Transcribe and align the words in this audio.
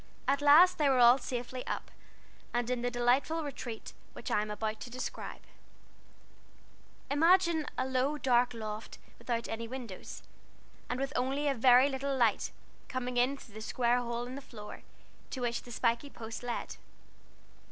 At 0.27 0.41
last 0.41 0.79
they 0.79 0.89
were 0.89 0.97
all 0.97 1.19
safely 1.19 1.63
up, 1.67 1.91
and 2.55 2.67
in 2.71 2.81
the 2.81 2.89
delightful 2.89 3.43
retreat 3.43 3.93
which 4.13 4.31
I 4.31 4.41
am 4.41 4.49
about 4.49 4.79
to 4.79 4.89
describe: 4.89 5.41
Imagine 7.11 7.67
a 7.77 7.85
low, 7.85 8.17
dark 8.17 8.55
loft 8.55 8.97
without 9.19 9.47
any 9.47 9.67
windows, 9.67 10.23
and 10.89 10.99
with 10.99 11.13
only 11.15 11.47
a 11.47 11.53
very 11.53 11.87
little 11.87 12.17
light 12.17 12.49
coming 12.87 13.17
in 13.17 13.37
through 13.37 13.53
the 13.53 13.61
square 13.61 13.99
hole 13.99 14.25
in 14.25 14.33
the 14.33 14.41
floor, 14.41 14.81
to 15.29 15.41
which 15.41 15.61
the 15.61 15.71
spikey 15.71 16.09
post 16.09 16.41
led. 16.41 16.77